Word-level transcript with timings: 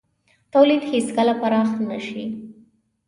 تولید 0.53 0.83
هېڅکله 0.91 1.33
پراخ 1.41 1.69
نه 1.89 1.97
شي. 2.07 2.23